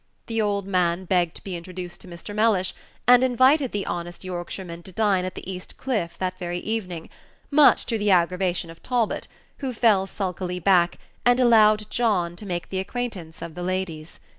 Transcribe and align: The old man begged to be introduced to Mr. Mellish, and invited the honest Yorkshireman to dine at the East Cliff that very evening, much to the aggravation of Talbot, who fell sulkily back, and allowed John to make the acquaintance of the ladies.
The 0.25 0.41
old 0.41 0.65
man 0.65 1.05
begged 1.05 1.35
to 1.35 1.43
be 1.43 1.55
introduced 1.55 2.01
to 2.01 2.07
Mr. 2.07 2.33
Mellish, 2.33 2.73
and 3.07 3.23
invited 3.23 3.71
the 3.71 3.85
honest 3.85 4.23
Yorkshireman 4.23 4.81
to 4.81 4.91
dine 4.91 5.25
at 5.25 5.35
the 5.35 5.47
East 5.47 5.77
Cliff 5.77 6.17
that 6.17 6.39
very 6.39 6.57
evening, 6.57 7.07
much 7.51 7.85
to 7.85 7.99
the 7.99 8.09
aggravation 8.09 8.71
of 8.71 8.81
Talbot, 8.81 9.27
who 9.59 9.71
fell 9.73 10.07
sulkily 10.07 10.57
back, 10.59 10.97
and 11.23 11.39
allowed 11.39 11.87
John 11.91 12.35
to 12.37 12.47
make 12.47 12.69
the 12.69 12.79
acquaintance 12.79 13.43
of 13.43 13.53
the 13.53 13.61
ladies. 13.61 14.19